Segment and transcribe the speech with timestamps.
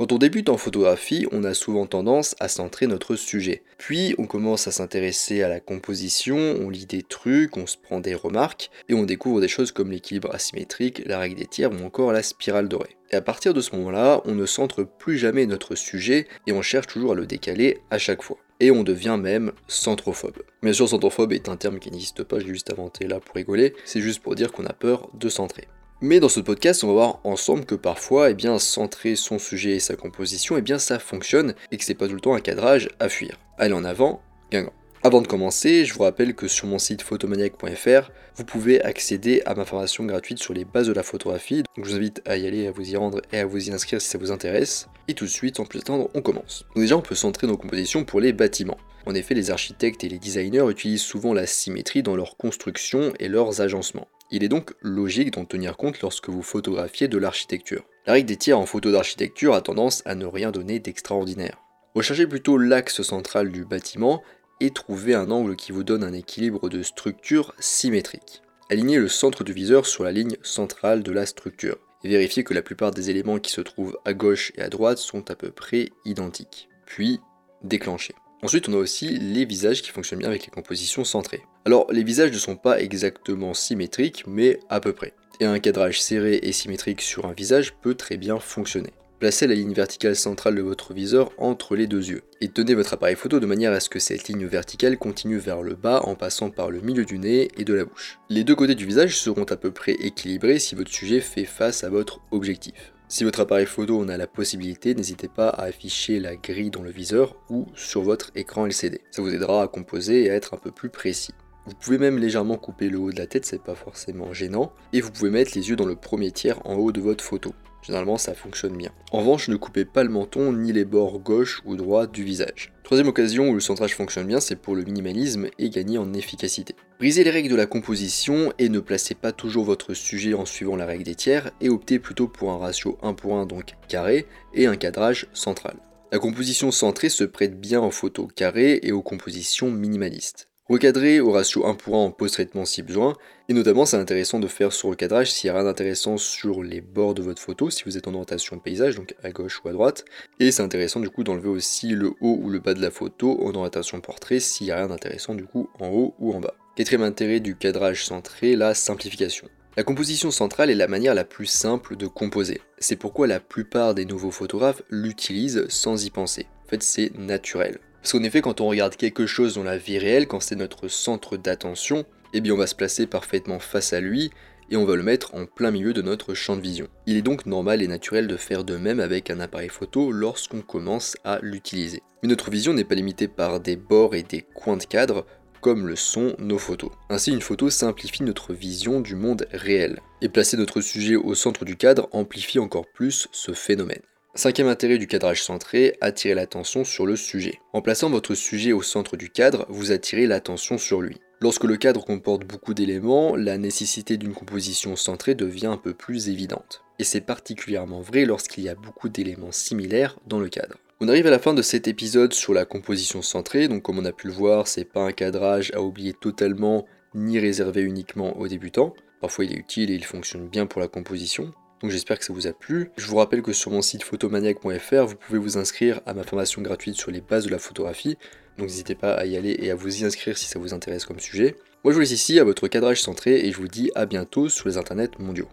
[0.00, 3.62] Quand on débute en photographie, on a souvent tendance à centrer notre sujet.
[3.76, 8.00] Puis on commence à s'intéresser à la composition, on lit des trucs, on se prend
[8.00, 11.84] des remarques, et on découvre des choses comme l'équilibre asymétrique, la règle des tiers ou
[11.84, 12.96] encore la spirale dorée.
[13.10, 16.62] Et à partir de ce moment-là, on ne centre plus jamais notre sujet et on
[16.62, 18.38] cherche toujours à le décaler à chaque fois.
[18.58, 20.42] Et on devient même centrophobe.
[20.62, 23.34] Bien sûr, centrophobe est un terme qui n'existe pas, je l'ai juste inventé là pour
[23.34, 25.68] rigoler, c'est juste pour dire qu'on a peur de centrer.
[26.02, 29.72] Mais dans ce podcast, on va voir ensemble que parfois, eh bien, centrer son sujet
[29.72, 32.40] et sa composition, eh bien, ça fonctionne et que c'est pas tout le temps un
[32.40, 33.38] cadrage à fuir.
[33.58, 34.72] Allez en avant, Guingamp.
[35.02, 39.54] Avant de commencer, je vous rappelle que sur mon site photomaniac.fr, vous pouvez accéder à
[39.54, 41.64] ma formation gratuite sur les bases de la photographie.
[41.76, 43.70] Donc je vous invite à y aller, à vous y rendre et à vous y
[43.70, 44.88] inscrire si ça vous intéresse.
[45.08, 46.64] Et tout de suite, sans plus attendre, on commence.
[46.74, 48.78] Donc déjà, on peut centrer nos compositions pour les bâtiments.
[49.04, 53.28] En effet, les architectes et les designers utilisent souvent la symétrie dans leur construction et
[53.28, 54.08] leurs agencements.
[54.30, 57.84] Il est donc logique d'en tenir compte lorsque vous photographiez de l'architecture.
[58.06, 61.58] La règle des tiers en photo d'architecture a tendance à ne rien donner d'extraordinaire.
[61.94, 64.22] Recherchez plutôt l'axe central du bâtiment
[64.60, 68.42] et trouvez un angle qui vous donne un équilibre de structure symétrique.
[68.70, 72.54] Alignez le centre du viseur sur la ligne centrale de la structure et vérifiez que
[72.54, 75.50] la plupart des éléments qui se trouvent à gauche et à droite sont à peu
[75.50, 76.68] près identiques.
[76.86, 77.20] Puis,
[77.62, 78.14] déclenchez.
[78.42, 81.42] Ensuite, on a aussi les visages qui fonctionnent bien avec les compositions centrées.
[81.66, 85.12] Alors, les visages ne sont pas exactement symétriques, mais à peu près.
[85.40, 88.92] Et un cadrage serré et symétrique sur un visage peut très bien fonctionner.
[89.20, 92.22] Placez la ligne verticale centrale de votre viseur entre les deux yeux.
[92.40, 95.60] Et tenez votre appareil photo de manière à ce que cette ligne verticale continue vers
[95.60, 98.18] le bas en passant par le milieu du nez et de la bouche.
[98.30, 101.84] Les deux côtés du visage seront à peu près équilibrés si votre sujet fait face
[101.84, 102.94] à votre objectif.
[103.12, 106.84] Si votre appareil photo en a la possibilité, n'hésitez pas à afficher la grille dans
[106.84, 109.00] le viseur ou sur votre écran LCD.
[109.10, 111.34] Ça vous aidera à composer et à être un peu plus précis.
[111.66, 115.00] Vous pouvez même légèrement couper le haut de la tête, c'est pas forcément gênant, et
[115.00, 117.52] vous pouvez mettre les yeux dans le premier tiers en haut de votre photo.
[117.82, 118.90] Généralement, ça fonctionne bien.
[119.12, 122.72] En revanche, ne coupez pas le menton ni les bords gauche ou droit du visage.
[122.84, 126.74] Troisième occasion où le centrage fonctionne bien, c'est pour le minimalisme et gagner en efficacité.
[126.98, 130.76] Brisez les règles de la composition et ne placez pas toujours votre sujet en suivant
[130.76, 134.26] la règle des tiers et optez plutôt pour un ratio 1 pour 1 donc carré
[134.54, 135.76] et un cadrage central.
[136.12, 140.49] La composition centrée se prête bien aux photos carrées et aux compositions minimalistes.
[140.70, 143.16] Recadrer au ratio 1 pour 1 en post-traitement si besoin,
[143.48, 146.80] et notamment c'est intéressant de faire ce recadrage s'il n'y a rien d'intéressant sur les
[146.80, 149.72] bords de votre photo, si vous êtes en orientation paysage, donc à gauche ou à
[149.72, 150.04] droite,
[150.38, 153.36] et c'est intéressant du coup d'enlever aussi le haut ou le bas de la photo
[153.42, 156.54] en orientation portrait s'il n'y a rien d'intéressant du coup en haut ou en bas.
[156.76, 159.48] Quatrième intérêt du cadrage centré, la simplification.
[159.76, 162.60] La composition centrale est la manière la plus simple de composer.
[162.78, 166.46] C'est pourquoi la plupart des nouveaux photographes l'utilisent sans y penser.
[166.64, 167.80] En fait, c'est naturel.
[168.02, 170.88] Parce qu'en effet, quand on regarde quelque chose dans la vie réelle, quand c'est notre
[170.88, 174.30] centre d'attention, eh bien on va se placer parfaitement face à lui
[174.70, 176.88] et on va le mettre en plein milieu de notre champ de vision.
[177.06, 180.62] Il est donc normal et naturel de faire de même avec un appareil photo lorsqu'on
[180.62, 182.02] commence à l'utiliser.
[182.22, 185.26] Mais notre vision n'est pas limitée par des bords et des coins de cadre
[185.60, 186.90] comme le sont nos photos.
[187.10, 190.00] Ainsi, une photo simplifie notre vision du monde réel.
[190.22, 194.00] Et placer notre sujet au centre du cadre amplifie encore plus ce phénomène.
[194.36, 197.60] Cinquième intérêt du cadrage centré, attirer l'attention sur le sujet.
[197.72, 201.16] En plaçant votre sujet au centre du cadre, vous attirez l'attention sur lui.
[201.40, 206.28] Lorsque le cadre comporte beaucoup d'éléments, la nécessité d'une composition centrée devient un peu plus
[206.28, 206.82] évidente.
[207.00, 210.76] Et c'est particulièrement vrai lorsqu'il y a beaucoup d'éléments similaires dans le cadre.
[211.00, 214.04] On arrive à la fin de cet épisode sur la composition centrée, donc comme on
[214.04, 216.86] a pu le voir, c'est pas un cadrage à oublier totalement
[217.16, 218.94] ni réservé uniquement aux débutants.
[219.20, 221.52] Parfois il est utile et il fonctionne bien pour la composition.
[221.80, 222.90] Donc j'espère que ça vous a plu.
[222.96, 226.62] Je vous rappelle que sur mon site photomaniac.fr, vous pouvez vous inscrire à ma formation
[226.62, 228.16] gratuite sur les bases de la photographie.
[228.58, 231.06] Donc n'hésitez pas à y aller et à vous y inscrire si ça vous intéresse
[231.06, 231.56] comme sujet.
[231.84, 234.48] Moi je vous laisse ici à votre cadrage centré et je vous dis à bientôt
[234.48, 235.48] sur les internets mondiaux.